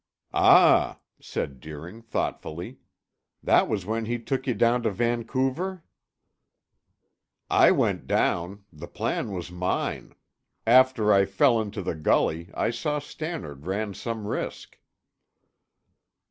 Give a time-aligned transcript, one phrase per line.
[0.33, 2.79] "Ah," said Deering, thoughtfully.
[3.43, 5.83] "That was when he took you down to Vancouver?"
[7.51, 8.63] "I went down.
[8.73, 10.15] The plan was mine.
[10.65, 14.79] After I fell into the gully, I saw Stannard ran some risk."